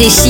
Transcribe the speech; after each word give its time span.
FG 0.00 0.29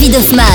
David 0.00 0.16
Hoffman. 0.16 0.49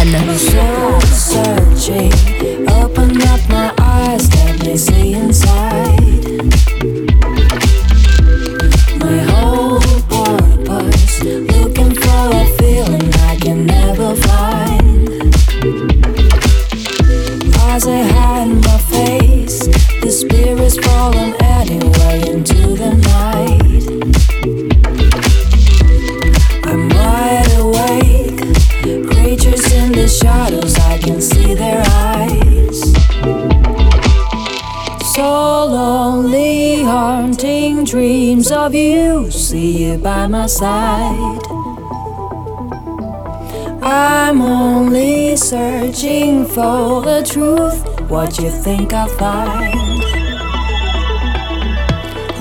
You 48.38 48.52
think 48.52 48.93
I'll 48.93 49.08
find? 49.08 49.74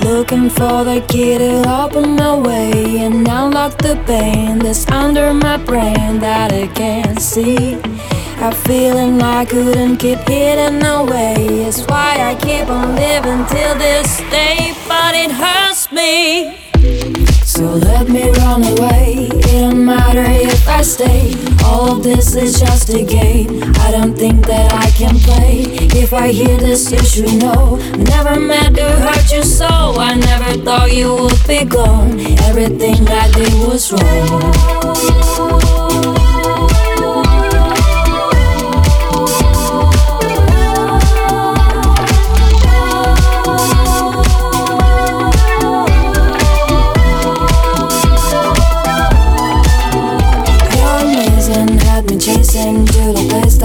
Looking 0.03 0.51
for 0.51 0.83
the 0.83 1.05
key 1.07 1.39
to 1.39 1.63
open 1.69 2.17
my 2.17 2.37
way 2.37 2.99
and 2.99 3.29
unlock 3.29 3.79
the 3.79 4.03
pain 4.05 4.59
that's 4.59 4.89
under 4.91 5.33
my 5.33 5.57
brain 5.57 6.19
that 6.19 6.53
I 6.53 6.67
can't 6.67 7.21
see. 7.21 7.79
I'm 8.39 8.53
feeling 8.53 9.23
I 9.23 9.45
couldn't 9.45 9.99
keep 9.99 10.19
hiding 10.19 10.83
away. 10.85 11.37
It's 11.69 11.83
why 11.87 12.17
I 12.19 12.35
keep 12.35 12.69
on 12.69 12.97
living 12.97 13.47
till 13.47 13.75
this 13.79 14.19
day, 14.31 14.75
but 14.89 15.15
it 15.15 15.31
hurts 15.31 15.93
me. 15.93 16.59
So 17.45 17.75
let 17.75 18.09
me 18.09 18.31
run 18.31 18.65
away. 18.65 19.29
It 19.31 19.43
don't 19.43 19.85
matter 19.85 20.25
if 20.27 20.69
I 20.69 20.83
stay. 20.83 21.54
All 21.65 21.95
this 21.97 22.37
is 22.37 22.61
just 22.61 22.89
a 22.91 23.05
game. 23.05 23.63
I 23.79 23.91
don't 23.91 24.15
think 24.17 24.47
that 24.47 24.73
I 24.73 24.91
can 24.91 25.17
play. 25.19 25.65
If 25.99 26.13
I 26.13 26.29
hear 26.29 26.57
this, 26.57 26.93
you 26.93 27.03
should 27.03 27.41
know. 27.41 27.77
Never 27.97 28.39
meant 28.39 28.77
to 28.77 28.91
hurt 28.91 29.33
you 29.33 29.43
so. 29.43 29.67
I 29.67 30.15
never 30.15 30.63
thought 30.63 30.93
you 30.93 31.15
would 31.15 31.47
be 31.49 31.65
gone. 31.65 32.21
Everything 32.49 33.09
I 33.09 33.31
did 33.33 33.53
was 33.67 33.93
wrong. 33.93 35.64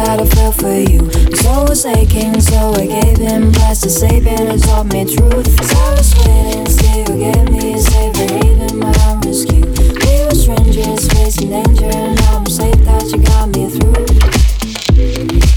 That 0.05 0.21
I 0.21 0.25
felt 0.35 0.55
for 0.55 0.71
you. 0.71 1.01
My 1.03 1.37
soul 1.43 1.65
was 1.67 1.85
aching, 1.85 2.39
so 2.39 2.73
I 2.73 2.85
gave 2.87 3.17
him 3.17 3.51
blessed 3.51 3.83
to 3.83 3.89
save 3.89 4.25
it 4.25 4.39
and 4.39 4.61
taught 4.63 4.87
me 4.93 5.03
truth. 5.03 5.49
I 5.75 5.91
was 5.91 6.09
waiting, 6.23 6.67
still 6.67 7.17
gave 7.23 7.47
me 7.51 7.73
a 7.73 7.79
safe 7.79 8.15
haven, 8.15 8.79
my 8.79 8.93
own 9.07 9.19
rescue. 9.27 9.65
We 10.01 10.13
were 10.23 10.35
strangers 10.35 11.03
facing 11.11 11.49
danger, 11.49 11.91
and 11.91 12.15
now 12.15 12.37
I'm 12.37 12.45
safe 12.45 12.79
that 12.87 13.05
you 13.11 13.19
got 13.31 13.47
me 13.55 13.67
through. 13.75 14.07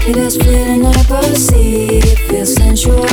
It 0.09 0.17
is 0.17 0.35
feeling 0.35 0.85
I 0.85 1.03
perceive, 1.03 2.03
it 2.03 2.19
feels 2.27 2.53
sensual. 2.55 3.07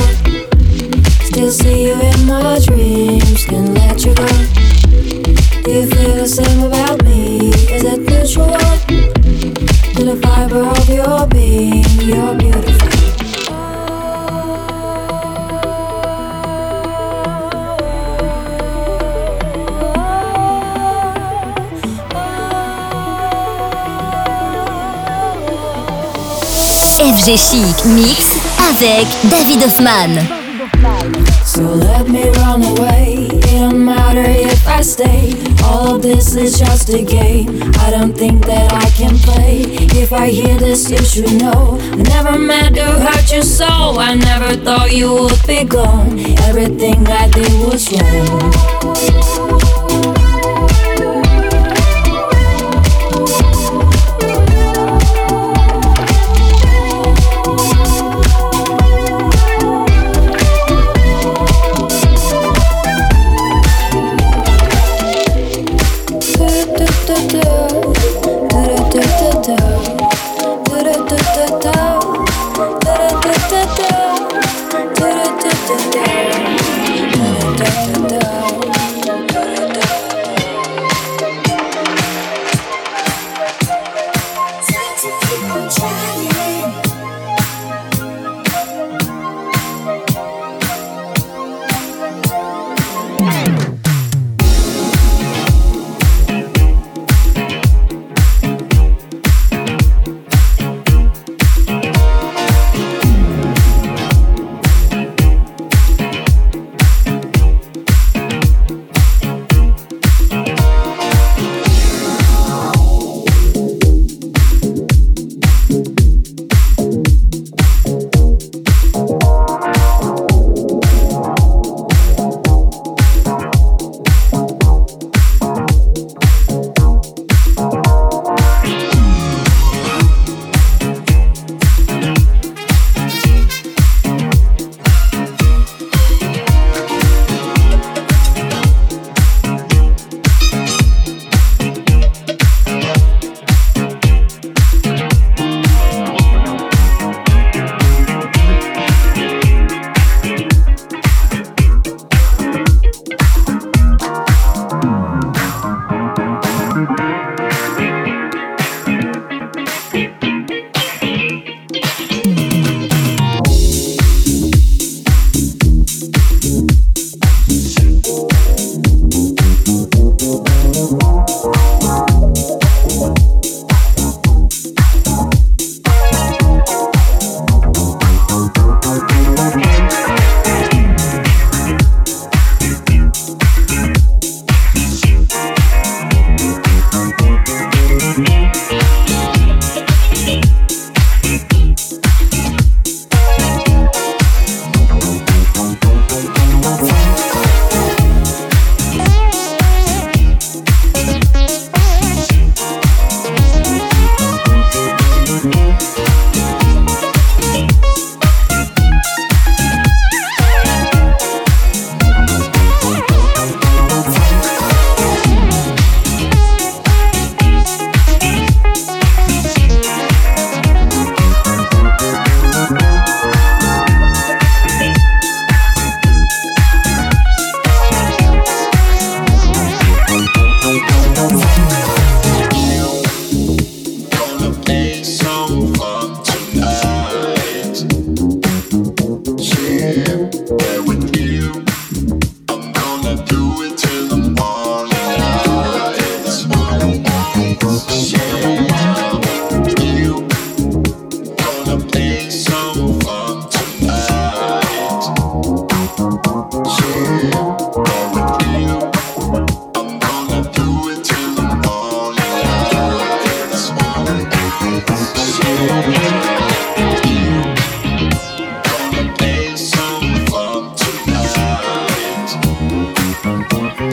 Still 1.29 1.51
see 1.51 1.87
you 1.87 1.93
in 1.93 2.25
my 2.27 2.59
dreams, 2.67 3.45
can't 3.45 3.73
let 3.73 4.03
you 4.03 4.13
go. 4.13 4.27
Do 5.63 5.71
you 5.71 5.85
feel 5.87 6.15
the 6.15 6.27
same 6.27 6.63
about 6.63 6.90
FG 27.01 27.37
Chic 27.37 27.85
Mix 27.85 28.37
avec 28.69 29.07
David 29.29 29.63
Hoffman. 29.63 30.21
So 31.45 31.61
let 31.61 32.09
me 32.09 32.29
run 32.31 32.63
away. 32.63 33.00
I 34.81 34.83
stay. 34.83 35.33
All 35.63 35.97
of 35.97 36.01
this 36.01 36.35
is 36.35 36.57
just 36.57 36.89
a 36.89 37.03
game. 37.03 37.61
I 37.85 37.91
don't 37.91 38.17
think 38.17 38.43
that 38.47 38.73
I 38.73 38.89
can 38.97 39.15
play. 39.19 39.61
If 40.01 40.11
I 40.11 40.29
hear 40.29 40.57
this, 40.57 40.89
you 40.89 40.97
should 40.97 41.39
know. 41.39 41.77
I 41.79 41.97
never 41.97 42.39
meant 42.39 42.77
to 42.77 42.85
hurt 42.85 43.31
you 43.31 43.43
so. 43.43 43.67
I 43.67 44.15
never 44.15 44.55
thought 44.55 44.91
you 44.91 45.13
would 45.13 45.45
be 45.45 45.65
gone. 45.65 46.17
Everything 46.49 47.05
I 47.05 47.29
did 47.29 47.51
was 47.63 47.91
wrong. 47.93 49.70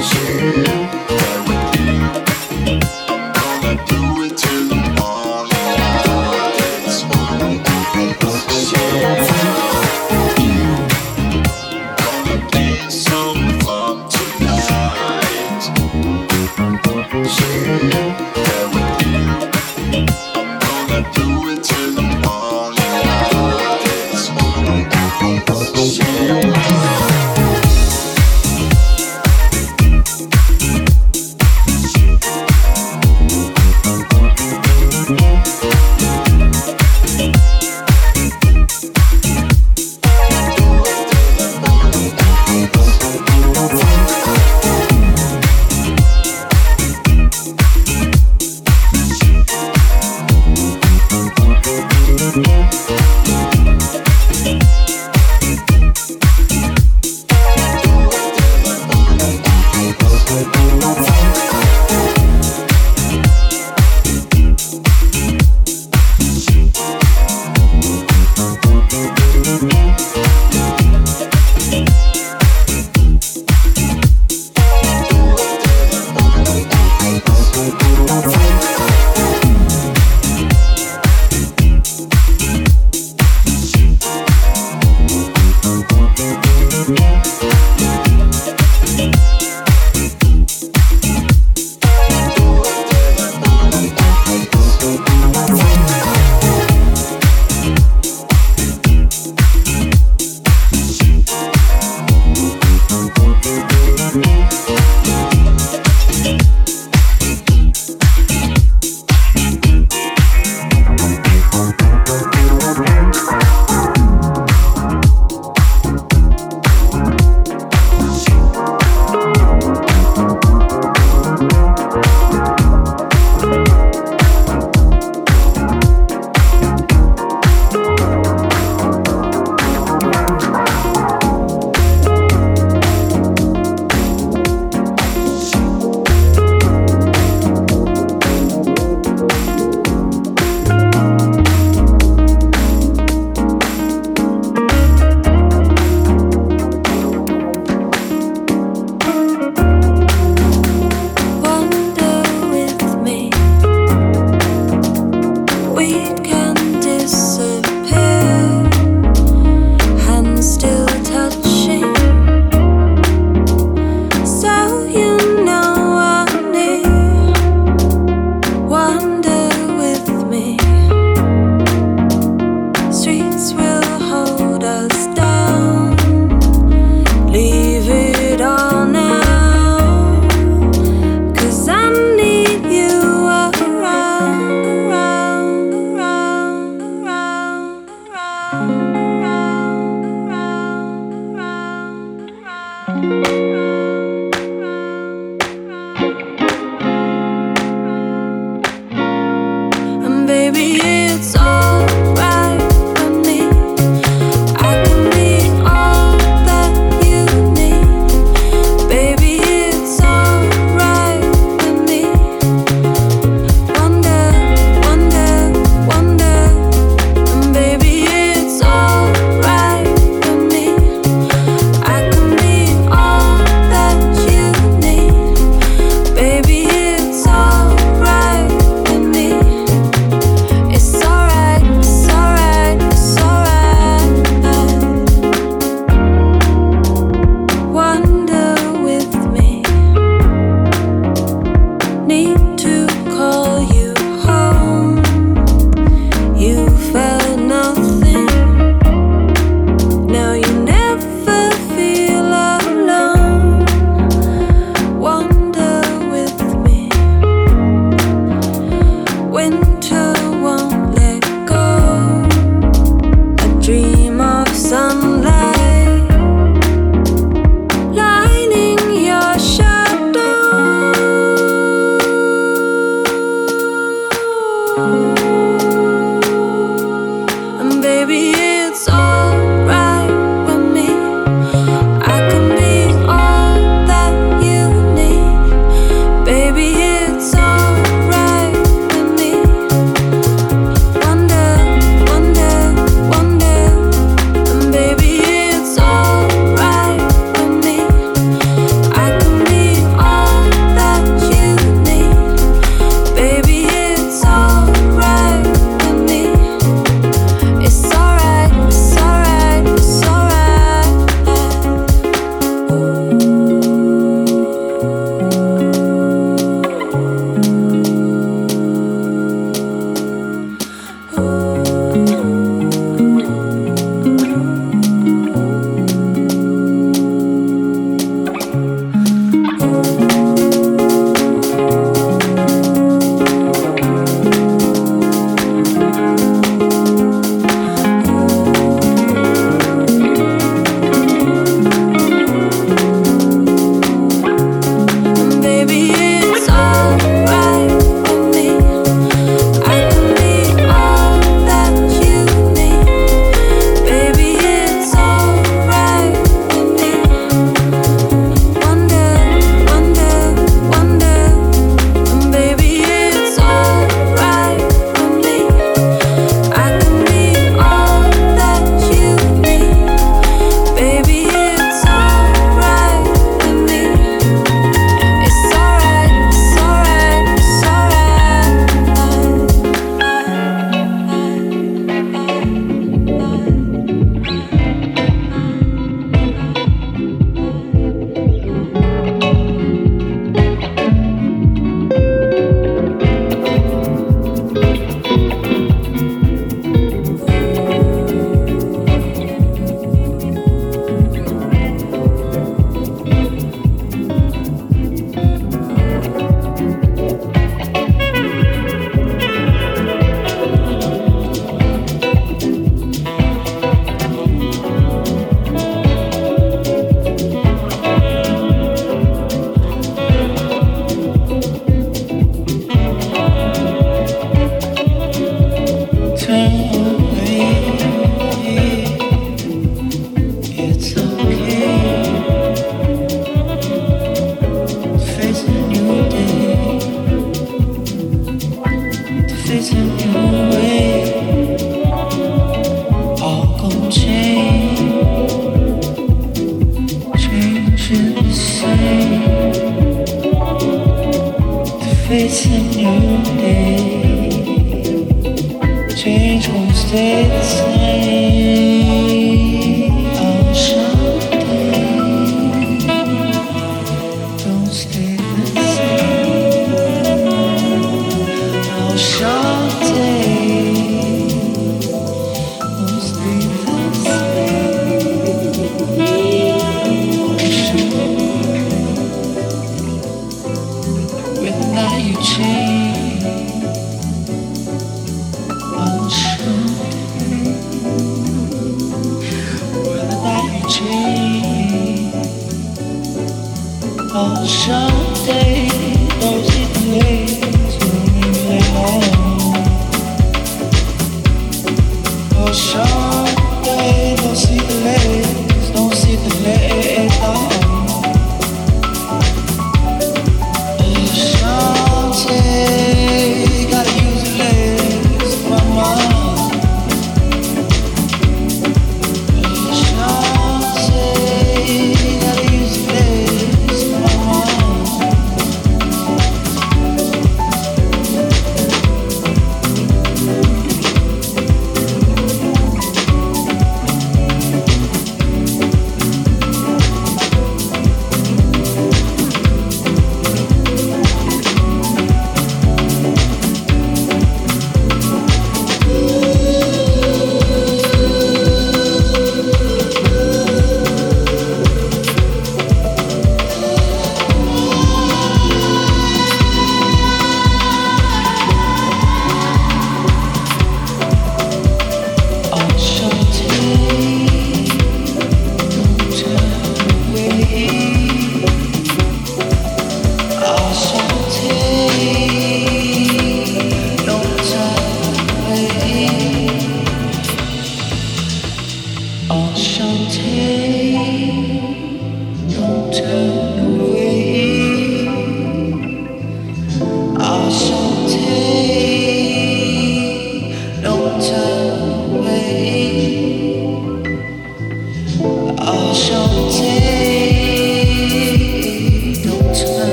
All 0.00 1.07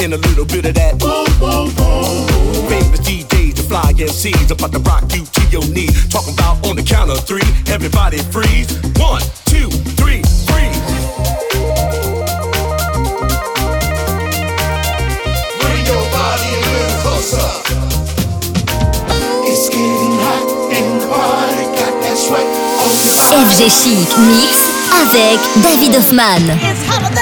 My 0.00 0.06
boo. 0.06 0.10
In 0.10 0.12
a 0.12 0.16
little 0.16 0.44
bit 0.44 0.64
of 0.66 0.74
that 0.74 0.98
boom, 0.98 1.26
boom, 1.38 1.74
boom. 1.74 2.68
Famous 2.68 3.00
DJs, 3.00 3.54
the 3.56 3.62
fly 3.62 3.92
MCs 3.92 4.50
about 4.50 4.72
to 4.72 4.78
rock 4.80 5.04
you 5.12 5.24
to 5.24 5.42
your 5.50 5.64
knee. 5.68 5.88
Talking 6.08 6.34
about 6.34 6.64
on 6.66 6.76
the 6.76 6.82
count 6.82 7.10
of 7.10 7.24
three, 7.26 7.44
everybody 7.68 8.18
freeze. 8.18 8.70
One, 8.96 9.22
two, 9.44 9.68
three, 10.00 10.22
freeze. 10.48 10.80
Bring 15.60 15.84
your 15.84 16.04
body 16.08 16.48
a 16.48 16.62
little 16.64 16.96
closer. 17.04 17.50
It's 19.44 19.68
getting 19.68 20.16
hot 20.24 20.48
in 20.72 20.98
the 20.98 21.06
party, 21.08 21.64
got 21.76 21.92
that 22.00 22.16
sweat 22.16 22.46
on 22.80 22.88
your. 23.04 23.20
FG 23.52 23.68
Chic 23.68 24.10
Mix 24.18 24.80
avec 24.92 25.40
David 25.62 25.94
Hoffman. 25.96 27.19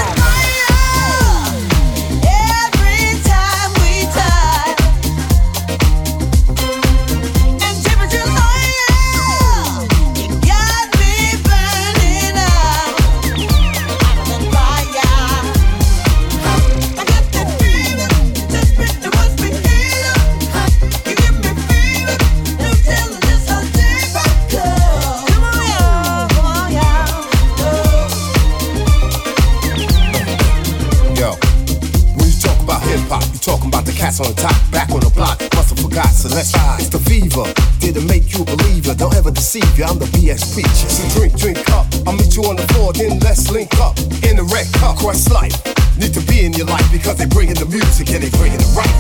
Deceive 39.59 39.79
you, 39.79 39.85
I'm 39.85 39.99
the 39.99 40.07
BS 40.07 40.55
preacher. 40.55 40.89
So 40.89 41.19
drink, 41.19 41.37
drink 41.37 41.71
up. 41.71 41.87
I'll 42.07 42.15
meet 42.15 42.37
you 42.37 42.45
on 42.45 42.57
the 42.57 42.67
floor, 42.75 42.93
then 42.93 43.19
let's 43.21 43.51
link 43.51 43.75
up. 43.81 43.99
In 44.23 44.37
the 44.37 44.49
red 44.53 44.67
cup, 44.75 44.97
quest 44.97 45.31
life. 45.31 45.55
Need 45.99 46.15
to 46.15 46.21
be 46.21 46.45
in 46.45 46.53
your 46.53 46.67
life 46.67 46.87
because 46.93 47.17
they 47.17 47.27
bringing 47.27 47.55
the 47.55 47.67
music 47.67 48.11
and 48.11 48.23
they 48.23 48.31
bringing 48.39 48.61
it 48.61 48.71
right. 48.77 48.95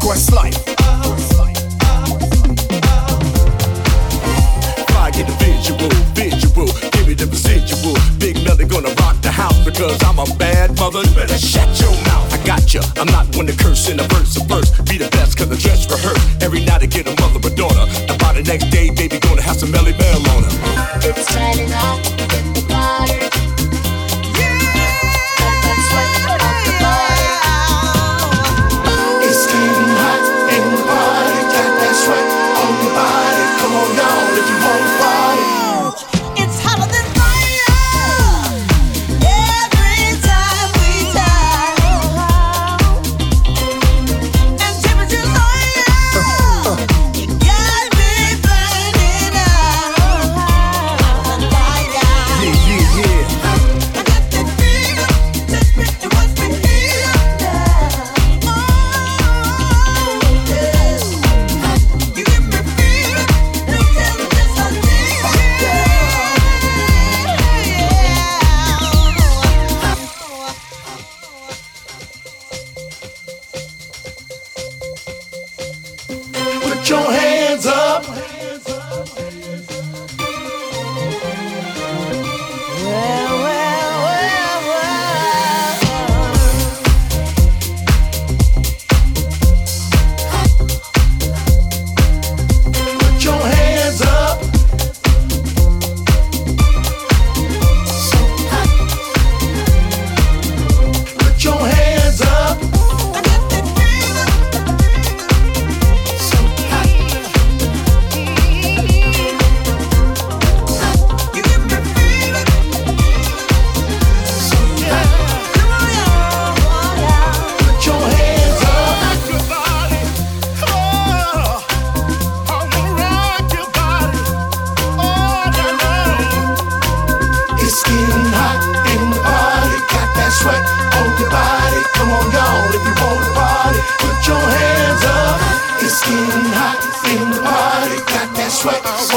Quest 0.00 0.32
life. 0.32 0.56
Fly, 4.88 5.10
get 5.10 5.26
the 5.26 5.36
visual, 5.38 5.90
visual. 6.14 6.66
Give 6.92 7.06
me 7.06 7.14
the 7.14 7.26
residual. 7.26 7.94
Big 8.18 8.42
Melly 8.44 8.64
gonna 8.64 8.94
rock 9.00 9.20
the 9.22 9.30
house 9.30 9.58
because 9.64 10.02
I'm 10.02 10.18
a 10.18 10.26
bad 10.36 10.76
mother. 10.78 11.02
You 11.02 11.14
better 11.14 11.38
shut. 11.38 11.60
I 11.68 11.79
got 12.44 12.72
ya. 12.72 12.82
I'm 12.96 13.06
not 13.06 13.34
one 13.36 13.46
to 13.46 13.56
curse 13.56 13.88
in 13.88 14.00
a 14.00 14.04
verse 14.04 14.36
of 14.36 14.46
verse. 14.46 14.70
Be 14.82 14.98
the 14.98 15.08
best 15.10 15.36
cause 15.36 15.48
the 15.48 15.56
dress 15.56 15.90
rehearse. 15.90 16.20
Every 16.42 16.64
night 16.64 16.82
I 16.82 16.86
get 16.86 17.06
a 17.06 17.14
mother 17.20 17.40
or 17.46 17.54
daughter. 17.54 17.84
And 18.08 18.18
by 18.18 18.32
the 18.34 18.42
next 18.42 18.70
day, 18.70 18.90
baby, 18.90 19.18
gonna 19.18 19.42
have 19.42 19.56
some 19.56 19.70
Melle 19.70 19.92
Mel 19.96 20.30
on 20.36 20.44
her. 20.44 21.00
It's 21.02 21.26
turning 21.32 21.72
up 21.72 22.49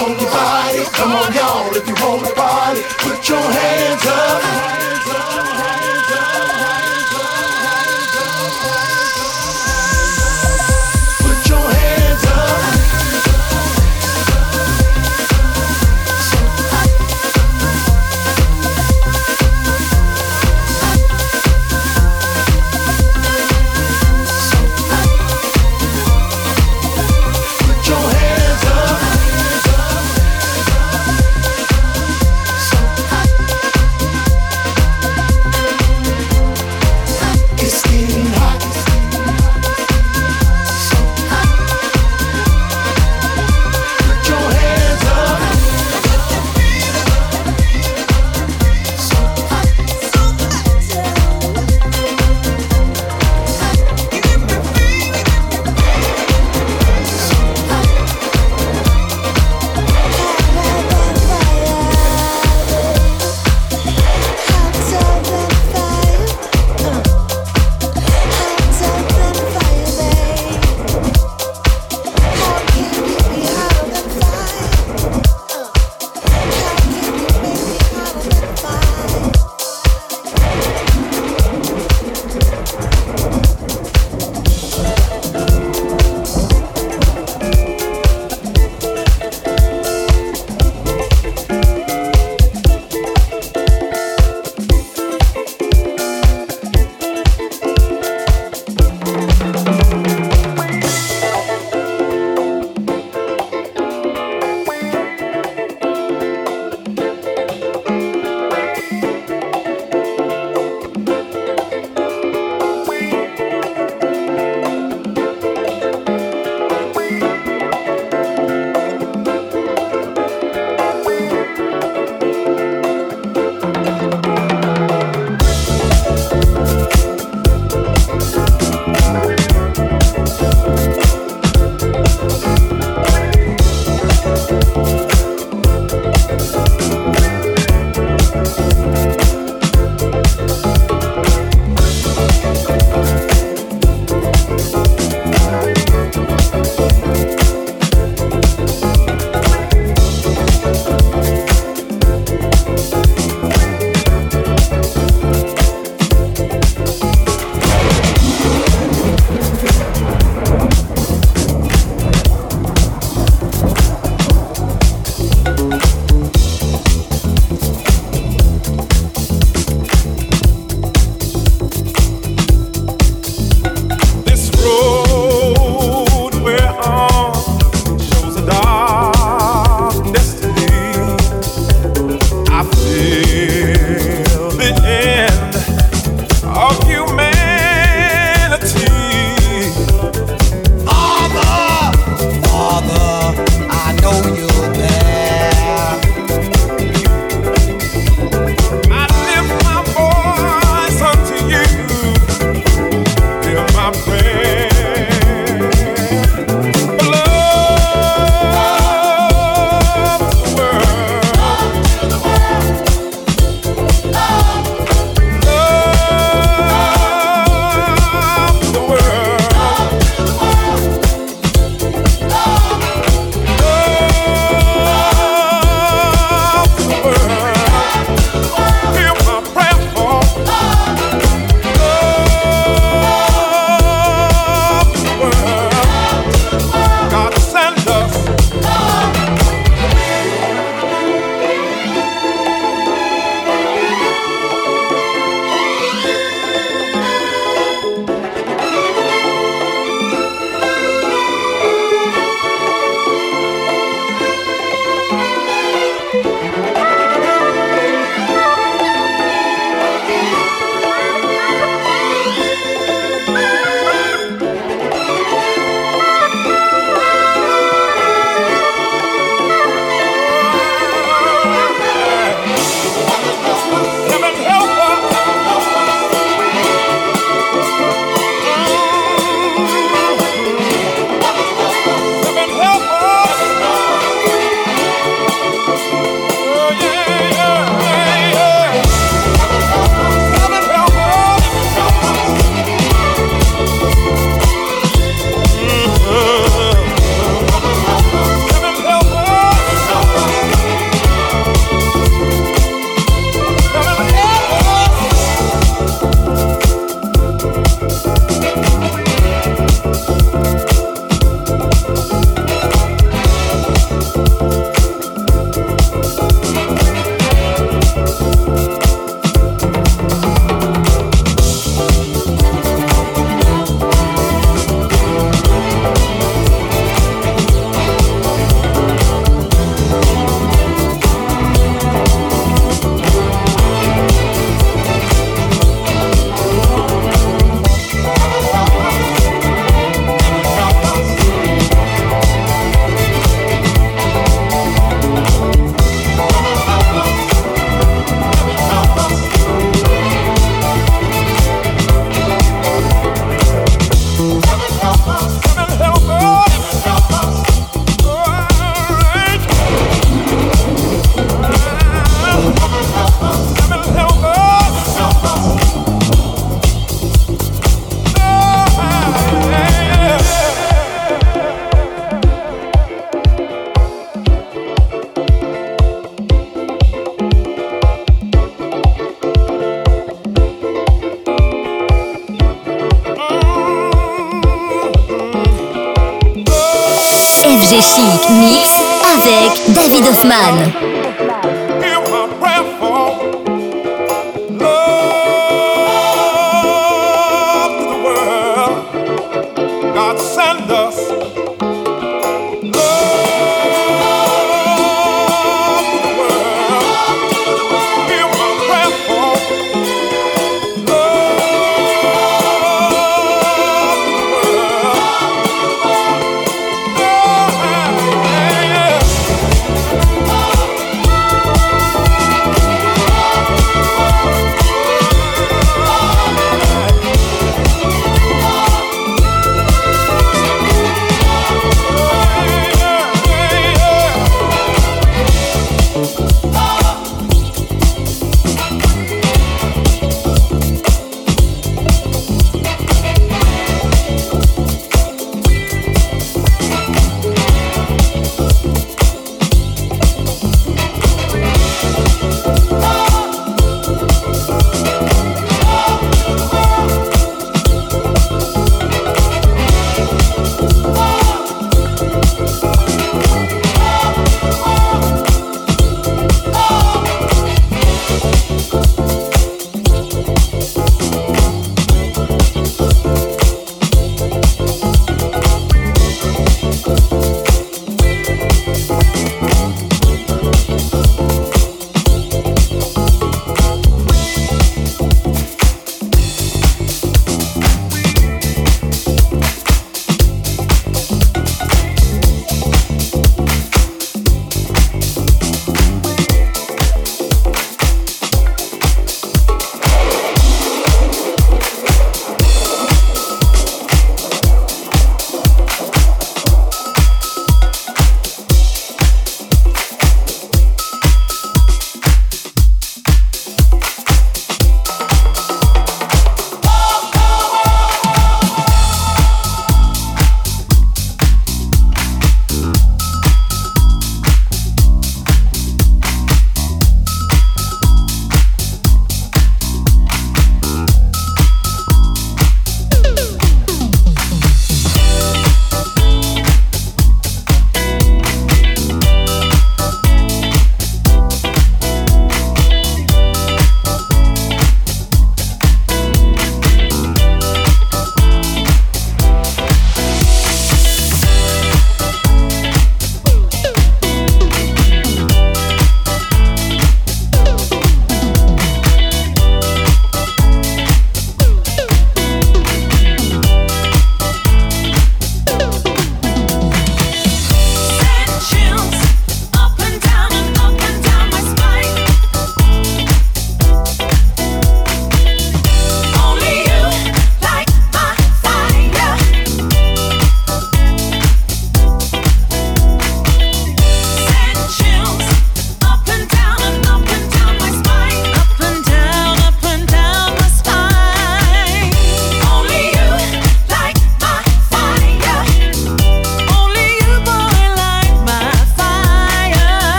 on 0.00 0.18
your 0.18 0.30
body. 0.30 0.84
Come 0.96 1.12
on, 1.12 1.32
y'all, 1.32 1.76
if 1.76 1.86
you 1.86 1.94
want 2.00 2.26
to 2.26 2.34
party, 2.34 2.82
put 2.98 3.28
your 3.28 3.40
hands 3.40 4.06
up. 4.06 5.01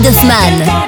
David 0.00 0.14
Hoffman. 0.14 0.87